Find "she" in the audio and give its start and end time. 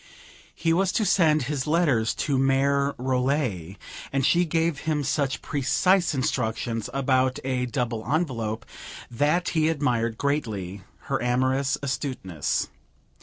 4.25-4.45